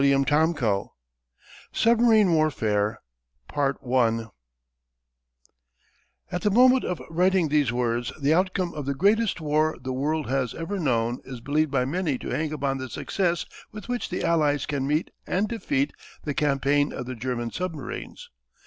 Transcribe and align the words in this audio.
CHAPTER 0.01 0.33
XVI 0.35 0.89
SUBMARINE 1.73 2.33
WARFARE 2.33 2.97
At 3.55 3.77
the 6.41 6.49
moment 6.49 6.83
of 6.83 7.03
writing 7.07 7.49
these 7.49 7.71
words 7.71 8.11
the 8.19 8.33
outcome 8.33 8.73
of 8.73 8.87
the 8.87 8.95
greatest 8.95 9.39
war 9.39 9.77
the 9.79 9.93
world 9.93 10.27
has 10.27 10.55
ever 10.55 10.79
known 10.79 11.19
is 11.23 11.39
believed 11.39 11.69
by 11.69 11.85
many 11.85 12.17
to 12.17 12.29
hang 12.29 12.51
upon 12.51 12.79
the 12.79 12.89
success 12.89 13.45
with 13.71 13.89
which 13.89 14.09
the 14.09 14.23
Allies 14.23 14.65
can 14.65 14.87
meet 14.87 15.11
and 15.27 15.47
defeat 15.47 15.93
the 16.23 16.33
campaign 16.33 16.91
of 16.91 17.05
the 17.05 17.13
German 17.13 17.51
submarines. 17.51 18.31